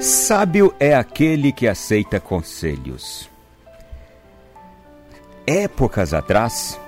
[0.00, 3.28] Sábio é aquele que aceita conselhos.
[5.44, 6.78] Épocas atrás,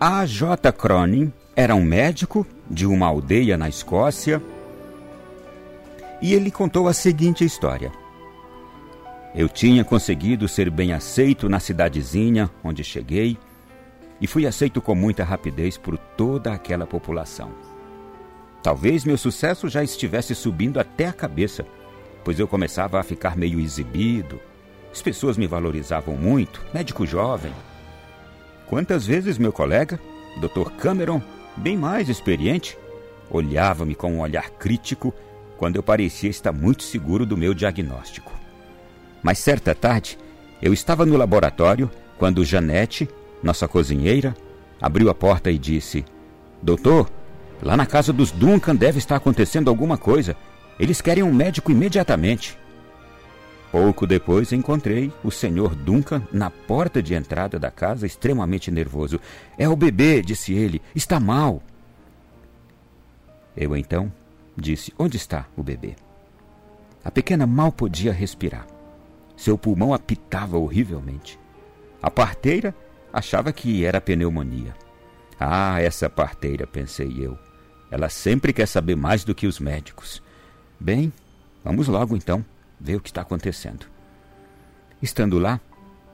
[0.00, 0.26] A.
[0.26, 0.72] J.
[0.72, 4.42] Cronin era um médico de uma aldeia na Escócia
[6.20, 7.92] e ele contou a seguinte história.
[9.36, 13.38] Eu tinha conseguido ser bem aceito na cidadezinha onde cheguei
[14.20, 17.52] e fui aceito com muita rapidez por toda aquela população.
[18.64, 21.64] Talvez meu sucesso já estivesse subindo até a cabeça
[22.24, 24.40] pois eu começava a ficar meio exibido.
[24.92, 27.52] As pessoas me valorizavam muito, médico jovem.
[28.66, 29.98] Quantas vezes meu colega,
[30.40, 30.70] Dr.
[30.78, 31.20] Cameron,
[31.56, 32.78] bem mais experiente,
[33.30, 35.14] olhava-me com um olhar crítico
[35.56, 38.32] quando eu parecia estar muito seguro do meu diagnóstico.
[39.22, 40.18] Mas certa tarde,
[40.60, 43.08] eu estava no laboratório quando Janete,
[43.42, 44.34] nossa cozinheira,
[44.80, 46.04] abriu a porta e disse:
[46.62, 47.10] Doutor,
[47.62, 50.36] lá na casa dos Duncan deve estar acontecendo alguma coisa.
[50.82, 52.58] Eles querem um médico imediatamente.
[53.70, 59.20] Pouco depois encontrei o senhor Duncan na porta de entrada da casa, extremamente nervoso.
[59.56, 60.82] É o bebê, disse ele.
[60.92, 61.62] Está mal.
[63.56, 64.12] Eu então
[64.56, 65.94] disse: Onde está o bebê?
[67.04, 68.66] A pequena mal podia respirar.
[69.36, 71.38] Seu pulmão apitava horrivelmente.
[72.02, 72.74] A parteira
[73.12, 74.74] achava que era pneumonia.
[75.38, 77.38] Ah, essa parteira, pensei eu.
[77.88, 80.20] Ela sempre quer saber mais do que os médicos.
[80.82, 81.12] Bem,
[81.62, 82.44] vamos logo então
[82.80, 83.86] ver o que está acontecendo.
[85.00, 85.60] Estando lá,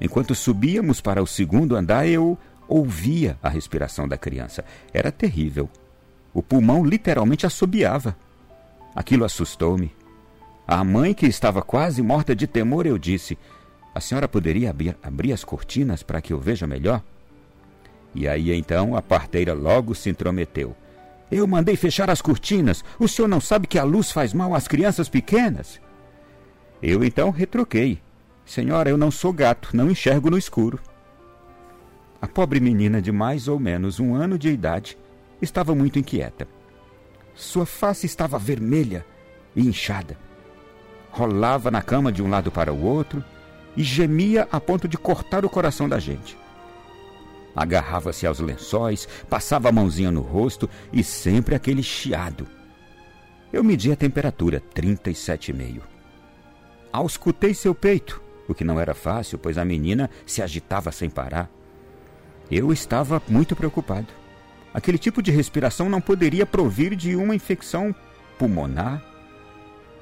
[0.00, 4.64] enquanto subíamos para o segundo andar, eu ouvia a respiração da criança.
[4.94, 5.68] Era terrível.
[6.32, 8.16] O pulmão literalmente assobiava.
[8.94, 9.92] Aquilo assustou-me.
[10.64, 13.36] À mãe, que estava quase morta de temor, eu disse:
[13.92, 17.02] A senhora poderia abrir, abrir as cortinas para que eu veja melhor?
[18.14, 20.76] E aí então a parteira logo se intrometeu.
[21.32, 22.84] Eu mandei fechar as cortinas.
[22.98, 25.80] O senhor não sabe que a luz faz mal às crianças pequenas?
[26.82, 28.02] Eu então retruquei.
[28.44, 30.78] Senhora, eu não sou gato, não enxergo no escuro.
[32.20, 34.98] A pobre menina de mais ou menos um ano de idade
[35.40, 36.46] estava muito inquieta.
[37.34, 39.06] Sua face estava vermelha
[39.56, 40.18] e inchada.
[41.10, 43.24] Rolava na cama de um lado para o outro
[43.74, 46.36] e gemia a ponto de cortar o coração da gente.
[47.54, 52.46] Agarrava-se aos lençóis, passava a mãozinha no rosto e sempre aquele chiado.
[53.52, 55.82] Eu medi a temperatura, 37,5.
[56.90, 61.50] Auscultei seu peito, o que não era fácil, pois a menina se agitava sem parar.
[62.50, 64.08] Eu estava muito preocupado.
[64.74, 67.94] Aquele tipo de respiração não poderia provir de uma infecção
[68.38, 69.02] pulmonar.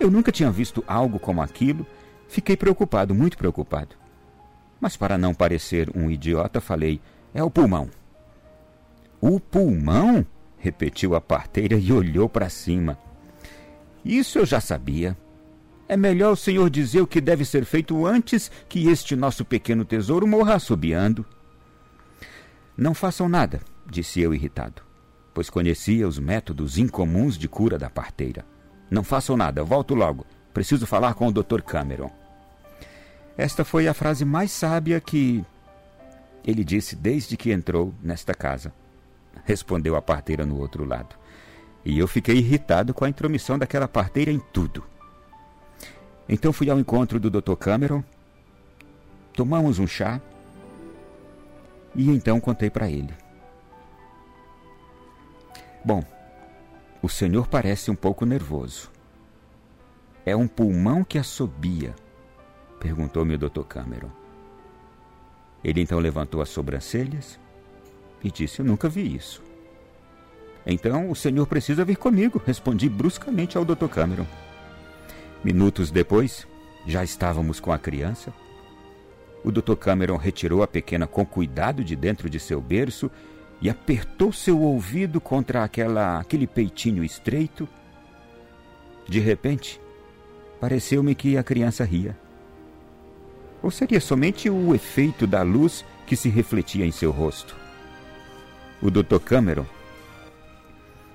[0.00, 1.86] Eu nunca tinha visto algo como aquilo.
[2.28, 3.94] Fiquei preocupado, muito preocupado.
[4.80, 7.00] Mas para não parecer um idiota, falei:
[7.34, 7.90] é o pulmão.
[9.20, 10.24] O pulmão?
[10.56, 12.96] repetiu a parteira e olhou para cima.
[14.02, 15.14] Isso eu já sabia.
[15.86, 19.84] É melhor o senhor dizer o que deve ser feito antes que este nosso pequeno
[19.84, 21.26] tesouro morra assobiando.
[22.74, 24.82] Não façam nada, disse eu irritado,
[25.34, 28.44] pois conhecia os métodos incomuns de cura da parteira.
[28.90, 30.24] Não façam nada, volto logo.
[30.54, 31.60] Preciso falar com o Dr.
[31.60, 32.10] Cameron.
[33.36, 35.44] Esta foi a frase mais sábia que
[36.44, 38.72] ele disse desde que entrou nesta casa.
[39.44, 41.16] Respondeu a parteira no outro lado.
[41.84, 44.84] E eu fiquei irritado com a intromissão daquela parteira em tudo.
[46.28, 47.54] Então fui ao encontro do Dr.
[47.56, 48.02] Cameron,
[49.34, 50.20] tomamos um chá
[51.94, 53.14] e então contei para ele.
[55.84, 56.02] Bom,
[57.02, 58.90] o senhor parece um pouco nervoso.
[60.24, 61.94] É um pulmão que assobia?
[62.80, 63.64] perguntou-me o Dr.
[63.64, 64.23] Cameron.
[65.64, 67.40] Ele então levantou as sobrancelhas
[68.22, 69.42] e disse: Eu nunca vi isso.
[70.66, 73.88] Então o senhor precisa vir comigo, respondi bruscamente ao Dr.
[73.88, 74.26] Cameron.
[75.42, 76.46] Minutos depois,
[76.86, 78.32] já estávamos com a criança.
[79.42, 79.74] O Dr.
[79.74, 83.10] Cameron retirou a pequena com cuidado de dentro de seu berço
[83.60, 87.68] e apertou seu ouvido contra aquela, aquele peitinho estreito.
[89.06, 89.78] De repente,
[90.58, 92.16] pareceu-me que a criança ria.
[93.64, 97.56] Ou seria somente o efeito da luz que se refletia em seu rosto?
[98.82, 99.18] O Dr.
[99.24, 99.64] Cameron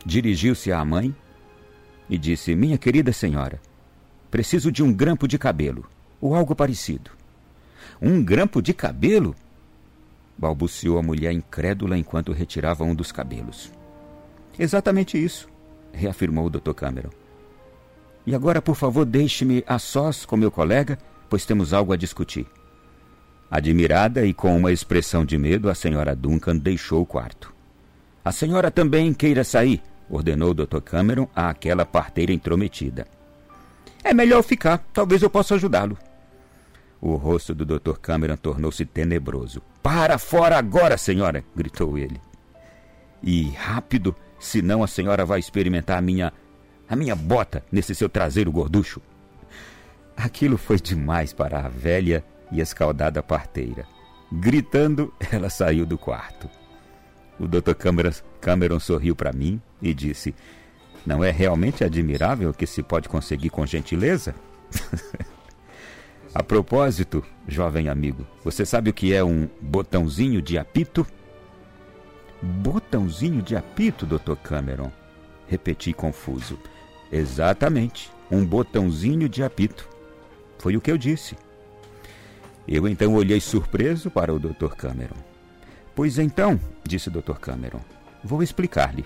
[0.04, 1.16] dirigiu-se à mãe
[2.10, 3.62] e disse: Minha querida senhora,
[4.32, 5.88] preciso de um grampo de cabelo,
[6.20, 7.12] ou algo parecido.
[8.02, 9.36] Um grampo de cabelo?
[10.36, 13.72] balbuciou a mulher incrédula enquanto retirava um dos cabelos.
[14.58, 15.48] Exatamente isso,
[15.94, 16.74] reafirmou o Dr.
[16.74, 17.12] Cameron.
[18.26, 20.98] E agora, por favor, deixe-me a sós com meu colega
[21.30, 22.48] pois temos algo a discutir.
[23.50, 27.54] Admirada e com uma expressão de medo, a senhora Duncan deixou o quarto.
[28.24, 30.82] A senhora também queira sair, ordenou o Dr.
[30.82, 33.08] Cameron àquela parteira intrometida.
[34.04, 35.98] É melhor ficar, talvez eu possa ajudá-lo.
[37.02, 37.98] O rosto do Dr.
[38.02, 39.62] Cameron tornou-se tenebroso.
[39.82, 41.44] Para fora agora, senhora!
[41.56, 42.20] gritou ele.
[43.24, 46.34] E rápido, senão a senhora vai experimentar a minha.
[46.88, 49.02] a minha bota nesse seu traseiro gorducho.
[50.20, 53.88] Aquilo foi demais para a velha e escaldada parteira.
[54.30, 56.50] Gritando, ela saiu do quarto.
[57.40, 57.74] O Dr.
[57.74, 58.12] Cameron,
[58.42, 60.36] Cameron sorriu para mim e disse:
[61.06, 64.36] Não é realmente admirável o que se pode conseguir com gentileza?
[66.36, 71.08] A propósito, jovem amigo, você sabe o que é um botãozinho de apito?
[72.42, 74.36] Botãozinho de apito, Dr.
[74.44, 74.92] Cameron?
[75.48, 76.60] Repeti confuso.
[77.10, 79.99] Exatamente, um botãozinho de apito.
[80.60, 81.36] Foi o que eu disse.
[82.68, 84.76] Eu então olhei surpreso para o Dr.
[84.78, 85.18] Cameron.
[85.96, 87.40] Pois então, disse o Dr.
[87.40, 87.80] Cameron,
[88.24, 89.06] vou explicar-lhe.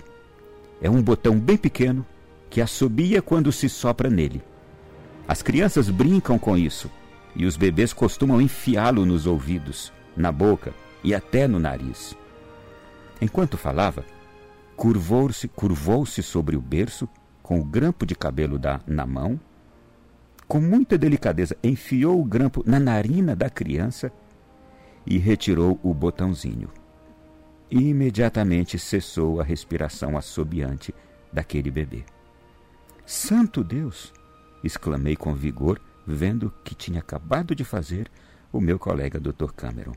[0.82, 2.04] É um botão bem pequeno
[2.50, 4.42] que assobia quando se sopra nele.
[5.26, 6.90] As crianças brincam com isso
[7.34, 12.14] e os bebês costumam enfiá-lo nos ouvidos, na boca e até no nariz.
[13.20, 14.04] Enquanto falava,
[14.76, 17.08] curvou-se curvou sobre o berço,
[17.42, 19.40] com o grampo de cabelo da, na mão,
[20.46, 24.12] com muita delicadeza enfiou o grampo na narina da criança
[25.06, 26.70] e retirou o botãozinho.
[27.70, 30.94] Imediatamente cessou a respiração assobiante
[31.32, 32.04] daquele bebê.
[33.04, 34.12] Santo Deus!
[34.62, 38.10] exclamei com vigor vendo que tinha acabado de fazer
[38.52, 39.52] o meu colega Dr.
[39.54, 39.94] Cameron.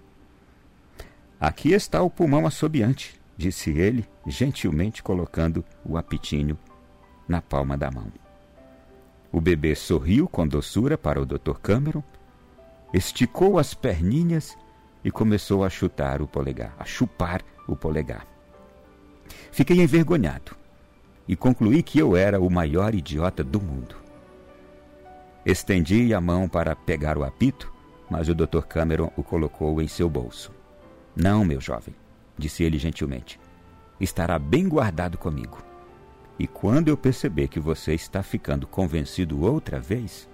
[1.40, 6.58] Aqui está o pulmão assobiante, disse ele, gentilmente colocando o apitinho
[7.28, 8.12] na palma da mão.
[9.32, 11.54] O bebê sorriu com doçura para o Dr.
[11.62, 12.04] Cameron,
[12.94, 14.58] esticou as perninhas
[15.04, 18.26] e começou a chutar o polegar, a chupar o polegar.
[19.52, 20.56] Fiquei envergonhado
[21.28, 23.96] e concluí que eu era o maior idiota do mundo.
[25.46, 27.72] Estendi a mão para pegar o apito,
[28.10, 28.62] mas o Dr.
[28.68, 30.52] Cameron o colocou em seu bolso.
[31.16, 31.96] Não, meu jovem,
[32.38, 33.40] disse ele gentilmente.
[34.00, 35.67] Estará bem guardado comigo.
[36.40, 40.30] E quando eu perceber que você está ficando convencido outra vez,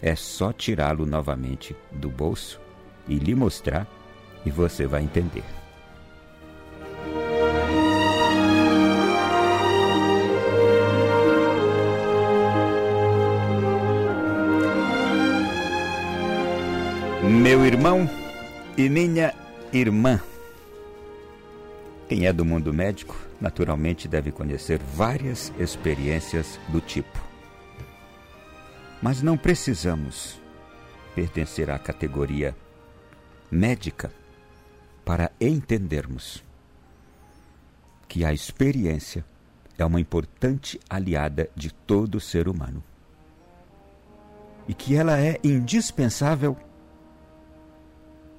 [0.00, 2.60] é só tirá-lo novamente do bolso
[3.06, 3.86] e lhe mostrar,
[4.44, 5.44] e você vai entender.
[17.22, 18.08] Meu irmão
[18.76, 19.34] e minha
[19.72, 20.20] irmã.
[22.14, 27.20] Quem é do mundo médico, naturalmente deve conhecer várias experiências do tipo.
[29.02, 30.40] Mas não precisamos
[31.12, 32.54] pertencer à categoria
[33.50, 34.12] médica
[35.04, 36.40] para entendermos
[38.06, 39.24] que a experiência
[39.76, 42.80] é uma importante aliada de todo ser humano
[44.68, 46.56] e que ela é indispensável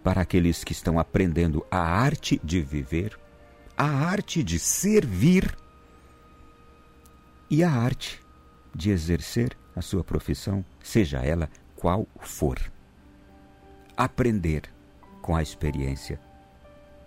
[0.01, 3.19] para aqueles que estão aprendendo a arte de viver,
[3.77, 5.55] a arte de servir
[7.49, 8.21] e a arte
[8.73, 12.59] de exercer a sua profissão, seja ela qual for.
[13.97, 14.63] Aprender
[15.21, 16.19] com a experiência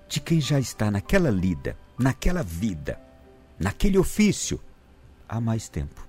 [0.08, 2.98] de quem já está naquela lida, naquela vida,
[3.58, 4.60] naquele ofício
[5.28, 6.06] há mais tempo.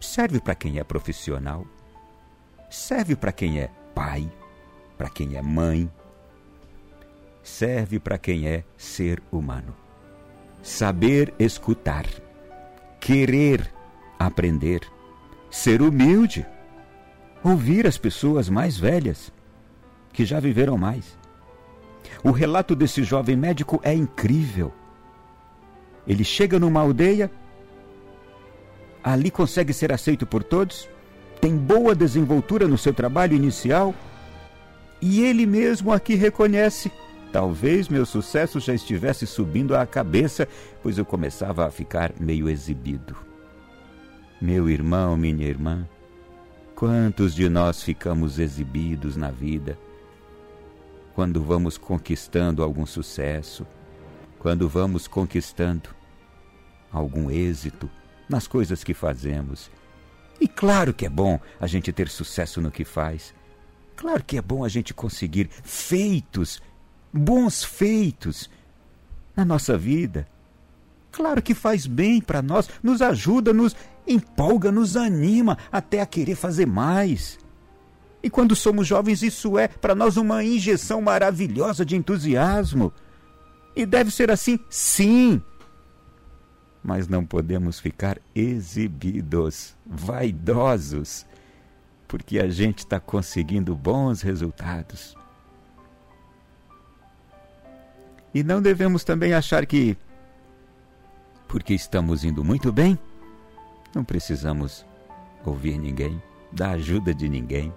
[0.00, 1.66] Serve para quem é profissional,
[2.70, 4.30] serve para quem é pai,
[4.96, 5.90] para quem é mãe,
[7.42, 9.74] serve para quem é ser humano.
[10.62, 12.06] Saber escutar,
[13.00, 13.72] querer
[14.18, 14.80] aprender,
[15.50, 16.46] ser humilde,
[17.42, 19.32] ouvir as pessoas mais velhas,
[20.12, 21.16] que já viveram mais.
[22.24, 24.72] O relato desse jovem médico é incrível.
[26.06, 27.30] Ele chega numa aldeia,
[29.02, 30.88] ali consegue ser aceito por todos,
[31.40, 33.94] tem boa desenvoltura no seu trabalho inicial
[35.00, 36.90] e ele mesmo aqui reconhece
[37.32, 40.48] Talvez meu sucesso já estivesse subindo à cabeça,
[40.82, 43.14] pois eu começava a ficar meio exibido.
[44.40, 45.86] Meu irmão, minha irmã,
[46.74, 49.78] quantos de nós ficamos exibidos na vida?
[51.14, 53.66] Quando vamos conquistando algum sucesso,
[54.38, 55.90] quando vamos conquistando
[56.90, 57.90] algum êxito
[58.28, 59.70] nas coisas que fazemos.
[60.40, 63.34] E claro que é bom a gente ter sucesso no que faz.
[63.96, 66.62] Claro que é bom a gente conseguir feitos
[67.12, 68.50] bons feitos
[69.36, 70.26] na nossa vida.
[71.10, 73.74] Claro que faz bem para nós, nos ajuda, nos
[74.06, 77.38] empolga, nos anima até a querer fazer mais.
[78.22, 82.92] E quando somos jovens, isso é para nós uma injeção maravilhosa de entusiasmo.
[83.76, 85.40] E deve ser assim, sim.
[86.82, 91.24] mas não podemos ficar exibidos, vaidosos,
[92.08, 95.16] porque a gente está conseguindo bons resultados.
[98.34, 99.96] E não devemos também achar que,
[101.46, 102.98] porque estamos indo muito bem,
[103.94, 104.84] não precisamos
[105.44, 107.72] ouvir ninguém, da ajuda de ninguém.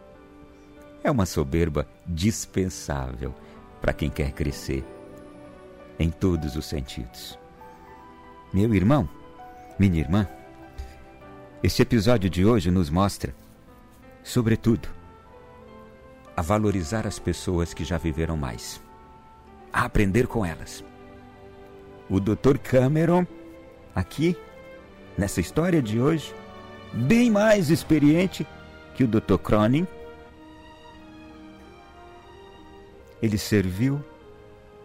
[1.04, 3.34] É uma soberba dispensável
[3.80, 4.86] para quem quer crescer
[5.98, 7.38] em todos os sentidos.
[8.54, 9.08] Meu irmão,
[9.80, 10.28] minha irmã,
[11.64, 13.34] este episódio de hoje nos mostra,
[14.24, 14.90] sobretudo,
[16.36, 18.82] a valorizar as pessoas que já viveram mais,
[19.72, 20.84] a aprender com elas.
[22.10, 22.58] O Dr.
[22.58, 23.26] Cameron,
[23.96, 24.36] aqui,
[25.18, 26.34] nessa história de hoje,
[26.94, 28.46] bem mais experiente
[28.96, 29.38] que o Dr.
[29.38, 29.88] Cronin,
[33.22, 34.04] ele serviu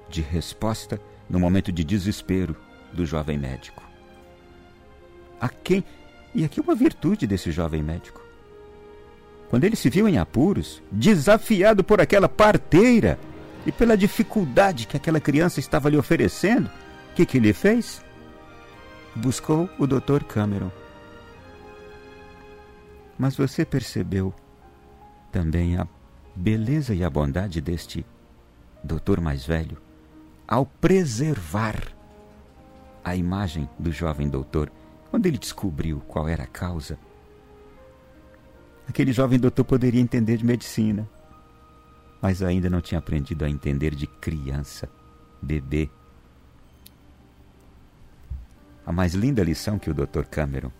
[0.08, 2.54] de resposta no momento de desespero
[2.92, 3.82] do jovem médico.
[5.40, 5.84] A quem.
[6.34, 8.20] E aqui uma virtude desse jovem médico.
[9.48, 13.18] Quando ele se viu em apuros, desafiado por aquela parteira
[13.66, 16.70] e pela dificuldade que aquela criança estava lhe oferecendo,
[17.10, 18.00] o que, que ele fez?
[19.14, 20.22] Buscou o Dr.
[20.28, 20.70] Cameron.
[23.18, 24.32] Mas você percebeu
[25.32, 25.88] também a
[26.34, 28.06] beleza e a bondade deste
[28.84, 29.78] doutor mais velho
[30.46, 31.76] ao preservar
[33.02, 34.70] a imagem do jovem doutor
[35.10, 36.98] quando ele descobriu qual era a causa.
[38.88, 41.08] Aquele jovem doutor poderia entender de medicina,
[42.26, 44.88] mas ainda não tinha aprendido a entender de criança,
[45.40, 45.88] bebê.
[48.84, 50.24] A mais linda lição que o Dr.
[50.28, 50.72] Cameron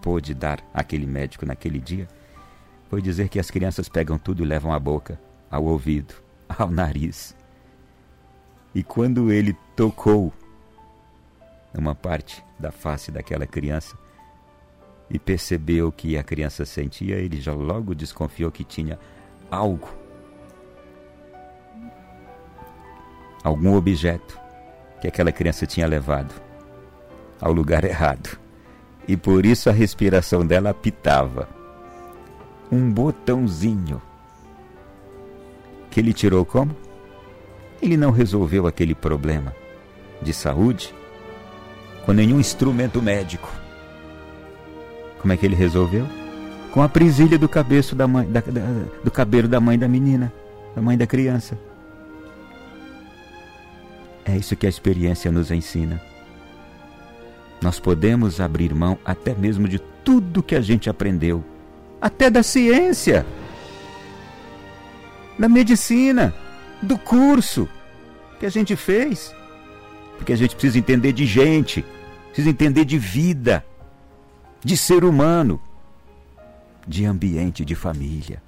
[0.00, 2.06] pôde dar àquele médico naquele dia
[2.88, 5.20] foi dizer que as crianças pegam tudo e levam à boca,
[5.50, 6.14] ao ouvido,
[6.48, 7.34] ao nariz.
[8.72, 10.32] E quando ele tocou
[11.74, 13.98] numa parte da face daquela criança
[15.10, 18.96] e percebeu que a criança sentia, ele já logo desconfiou que tinha
[19.50, 20.03] algo,
[23.44, 24.40] algum objeto
[25.00, 26.34] que aquela criança tinha levado
[27.38, 28.38] ao lugar errado.
[29.06, 31.46] E por isso a respiração dela apitava.
[32.72, 34.00] Um botãozinho
[35.90, 36.74] que ele tirou como?
[37.82, 39.54] Ele não resolveu aquele problema
[40.22, 40.94] de saúde
[42.06, 43.48] com nenhum instrumento médico.
[45.20, 46.06] Como é que ele resolveu?
[46.72, 48.62] Com a presilha do cabeço da mãe, da, da,
[49.04, 50.32] do cabelo da mãe da menina,
[50.74, 51.58] da mãe da criança.
[54.24, 56.00] É isso que a experiência nos ensina.
[57.60, 61.44] Nós podemos abrir mão até mesmo de tudo que a gente aprendeu,
[62.00, 63.24] até da ciência,
[65.38, 66.34] da medicina,
[66.82, 67.68] do curso
[68.38, 69.34] que a gente fez.
[70.16, 71.84] Porque a gente precisa entender de gente,
[72.26, 73.64] precisa entender de vida,
[74.62, 75.60] de ser humano,
[76.86, 78.42] de ambiente, de família.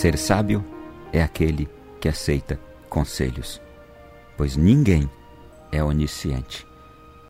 [0.00, 0.64] Ser sábio
[1.12, 1.68] é aquele
[2.00, 3.60] que aceita conselhos,
[4.34, 5.06] pois ninguém
[5.70, 6.66] é onisciente.